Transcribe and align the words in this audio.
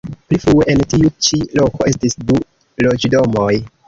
Pli 0.29 0.37
frue 0.43 0.65
en 0.75 0.79
tiu 0.93 1.11
ĉi 1.27 1.37
loko 1.59 1.87
estis 1.91 2.17
du 2.31 2.39
loĝdomoj. 2.87 3.51